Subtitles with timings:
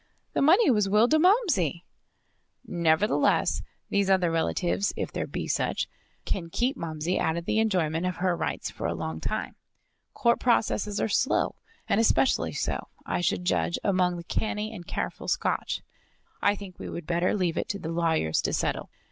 [0.33, 1.83] "The money was willed to Momsey."
[2.65, 3.61] "Nevertheless,
[3.91, 5.87] these other relatives, if there be such
[6.25, 9.57] can keep Momsey out of the enjoyment of her rights for a long time.
[10.15, 11.53] Court processes are slow,
[11.87, 15.83] and especially so, I should judge, among the canny and careful Scotch.
[16.41, 18.89] I think we would better leave it to the lawyers to settle.